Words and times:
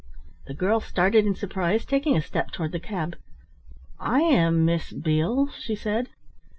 The 0.47 0.55
girl 0.55 0.79
started 0.79 1.27
in 1.27 1.35
surprise, 1.35 1.85
taking 1.85 2.17
a 2.17 2.23
step 2.23 2.49
toward 2.49 2.71
the 2.71 2.79
cab. 2.79 3.19
"I 3.99 4.21
am 4.21 4.65
Miss 4.65 4.91
Beale," 4.91 5.49
she 5.51 5.75
said. 5.75 6.09